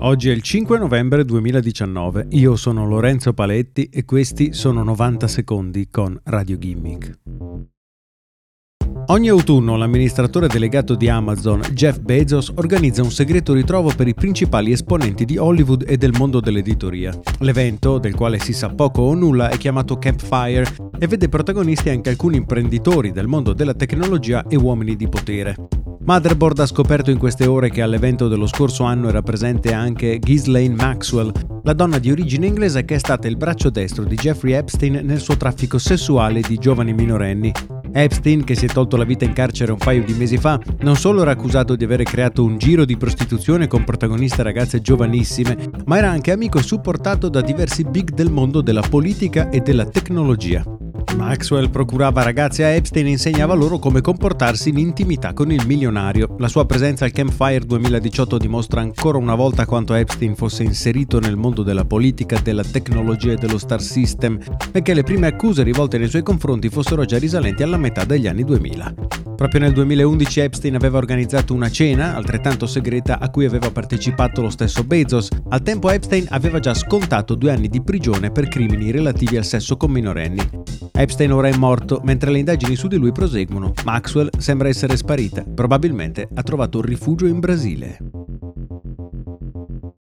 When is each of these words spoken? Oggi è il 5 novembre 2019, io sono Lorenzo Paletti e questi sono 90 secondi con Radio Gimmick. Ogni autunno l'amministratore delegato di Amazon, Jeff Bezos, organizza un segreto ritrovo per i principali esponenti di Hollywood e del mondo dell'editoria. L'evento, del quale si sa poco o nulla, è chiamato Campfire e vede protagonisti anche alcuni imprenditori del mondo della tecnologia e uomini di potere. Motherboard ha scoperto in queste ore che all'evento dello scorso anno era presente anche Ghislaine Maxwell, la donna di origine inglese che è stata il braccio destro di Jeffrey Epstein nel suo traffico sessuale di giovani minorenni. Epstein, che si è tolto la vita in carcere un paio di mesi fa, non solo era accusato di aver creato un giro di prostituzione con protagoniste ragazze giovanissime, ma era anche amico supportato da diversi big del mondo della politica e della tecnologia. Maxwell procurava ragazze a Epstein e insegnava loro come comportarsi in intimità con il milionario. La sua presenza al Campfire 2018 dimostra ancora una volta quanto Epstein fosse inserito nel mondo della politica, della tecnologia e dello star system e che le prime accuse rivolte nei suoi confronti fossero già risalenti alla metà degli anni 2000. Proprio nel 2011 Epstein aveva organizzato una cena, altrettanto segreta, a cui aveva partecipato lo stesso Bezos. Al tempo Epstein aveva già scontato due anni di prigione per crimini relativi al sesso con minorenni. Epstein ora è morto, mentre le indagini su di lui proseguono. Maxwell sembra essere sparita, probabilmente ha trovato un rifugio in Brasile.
Oggi 0.00 0.30
è 0.30 0.32
il 0.32 0.42
5 0.42 0.78
novembre 0.78 1.24
2019, 1.24 2.28
io 2.30 2.54
sono 2.54 2.86
Lorenzo 2.86 3.32
Paletti 3.32 3.88
e 3.92 4.04
questi 4.04 4.52
sono 4.52 4.84
90 4.84 5.26
secondi 5.26 5.88
con 5.90 6.16
Radio 6.22 6.56
Gimmick. 6.56 7.18
Ogni 9.06 9.28
autunno 9.28 9.76
l'amministratore 9.76 10.46
delegato 10.46 10.94
di 10.94 11.08
Amazon, 11.08 11.62
Jeff 11.72 11.98
Bezos, 11.98 12.52
organizza 12.54 13.02
un 13.02 13.10
segreto 13.10 13.54
ritrovo 13.54 13.90
per 13.96 14.06
i 14.06 14.14
principali 14.14 14.70
esponenti 14.70 15.24
di 15.24 15.36
Hollywood 15.36 15.84
e 15.88 15.96
del 15.96 16.14
mondo 16.16 16.38
dell'editoria. 16.38 17.18
L'evento, 17.40 17.98
del 17.98 18.14
quale 18.14 18.38
si 18.38 18.52
sa 18.52 18.68
poco 18.68 19.02
o 19.02 19.14
nulla, 19.14 19.48
è 19.48 19.56
chiamato 19.56 19.98
Campfire 19.98 20.76
e 20.96 21.08
vede 21.08 21.28
protagonisti 21.28 21.88
anche 21.88 22.10
alcuni 22.10 22.36
imprenditori 22.36 23.10
del 23.10 23.26
mondo 23.26 23.52
della 23.52 23.74
tecnologia 23.74 24.44
e 24.46 24.54
uomini 24.54 24.94
di 24.94 25.08
potere. 25.08 25.56
Motherboard 26.08 26.60
ha 26.60 26.66
scoperto 26.66 27.10
in 27.10 27.18
queste 27.18 27.44
ore 27.44 27.68
che 27.68 27.82
all'evento 27.82 28.28
dello 28.28 28.46
scorso 28.46 28.84
anno 28.84 29.10
era 29.10 29.20
presente 29.20 29.74
anche 29.74 30.18
Ghislaine 30.18 30.74
Maxwell, 30.74 31.30
la 31.64 31.74
donna 31.74 31.98
di 31.98 32.10
origine 32.10 32.46
inglese 32.46 32.86
che 32.86 32.94
è 32.94 32.98
stata 32.98 33.28
il 33.28 33.36
braccio 33.36 33.68
destro 33.68 34.04
di 34.04 34.14
Jeffrey 34.14 34.54
Epstein 34.54 35.02
nel 35.04 35.20
suo 35.20 35.36
traffico 35.36 35.76
sessuale 35.76 36.40
di 36.40 36.56
giovani 36.56 36.94
minorenni. 36.94 37.52
Epstein, 37.92 38.42
che 38.42 38.54
si 38.54 38.64
è 38.64 38.68
tolto 38.68 38.96
la 38.96 39.04
vita 39.04 39.26
in 39.26 39.34
carcere 39.34 39.72
un 39.72 39.76
paio 39.76 40.02
di 40.02 40.14
mesi 40.14 40.38
fa, 40.38 40.58
non 40.80 40.96
solo 40.96 41.20
era 41.20 41.32
accusato 41.32 41.76
di 41.76 41.84
aver 41.84 42.02
creato 42.04 42.42
un 42.42 42.56
giro 42.56 42.86
di 42.86 42.96
prostituzione 42.96 43.66
con 43.66 43.84
protagoniste 43.84 44.42
ragazze 44.42 44.80
giovanissime, 44.80 45.58
ma 45.84 45.98
era 45.98 46.08
anche 46.08 46.32
amico 46.32 46.62
supportato 46.62 47.28
da 47.28 47.42
diversi 47.42 47.84
big 47.84 48.12
del 48.12 48.30
mondo 48.30 48.62
della 48.62 48.80
politica 48.80 49.50
e 49.50 49.60
della 49.60 49.84
tecnologia. 49.84 50.64
Maxwell 51.18 51.68
procurava 51.68 52.22
ragazze 52.22 52.62
a 52.64 52.68
Epstein 52.68 53.06
e 53.06 53.10
insegnava 53.10 53.52
loro 53.54 53.80
come 53.80 54.00
comportarsi 54.00 54.68
in 54.68 54.78
intimità 54.78 55.32
con 55.32 55.50
il 55.50 55.66
milionario. 55.66 56.36
La 56.38 56.46
sua 56.46 56.64
presenza 56.64 57.04
al 57.04 57.10
Campfire 57.10 57.66
2018 57.66 58.38
dimostra 58.38 58.80
ancora 58.80 59.18
una 59.18 59.34
volta 59.34 59.66
quanto 59.66 59.94
Epstein 59.94 60.36
fosse 60.36 60.62
inserito 60.62 61.18
nel 61.18 61.36
mondo 61.36 61.64
della 61.64 61.84
politica, 61.84 62.38
della 62.40 62.62
tecnologia 62.62 63.32
e 63.32 63.36
dello 63.36 63.58
star 63.58 63.82
system 63.82 64.38
e 64.70 64.80
che 64.80 64.94
le 64.94 65.02
prime 65.02 65.26
accuse 65.26 65.64
rivolte 65.64 65.98
nei 65.98 66.08
suoi 66.08 66.22
confronti 66.22 66.68
fossero 66.68 67.04
già 67.04 67.18
risalenti 67.18 67.64
alla 67.64 67.78
metà 67.78 68.04
degli 68.04 68.28
anni 68.28 68.44
2000. 68.44 69.27
Proprio 69.38 69.60
nel 69.60 69.72
2011 69.72 70.40
Epstein 70.40 70.74
aveva 70.74 70.98
organizzato 70.98 71.54
una 71.54 71.70
cena, 71.70 72.16
altrettanto 72.16 72.66
segreta, 72.66 73.20
a 73.20 73.30
cui 73.30 73.44
aveva 73.44 73.70
partecipato 73.70 74.42
lo 74.42 74.50
stesso 74.50 74.82
Bezos. 74.82 75.28
Al 75.50 75.62
tempo 75.62 75.90
Epstein 75.90 76.26
aveva 76.30 76.58
già 76.58 76.74
scontato 76.74 77.36
due 77.36 77.52
anni 77.52 77.68
di 77.68 77.80
prigione 77.80 78.32
per 78.32 78.48
crimini 78.48 78.90
relativi 78.90 79.36
al 79.36 79.44
sesso 79.44 79.76
con 79.76 79.92
minorenni. 79.92 80.42
Epstein 80.92 81.32
ora 81.32 81.46
è 81.46 81.56
morto, 81.56 82.00
mentre 82.02 82.32
le 82.32 82.40
indagini 82.40 82.74
su 82.74 82.88
di 82.88 82.96
lui 82.96 83.12
proseguono. 83.12 83.74
Maxwell 83.84 84.28
sembra 84.36 84.66
essere 84.66 84.96
sparita, 84.96 85.44
probabilmente 85.44 86.28
ha 86.34 86.42
trovato 86.42 86.78
un 86.78 86.84
rifugio 86.84 87.26
in 87.26 87.38
Brasile. 87.38 87.98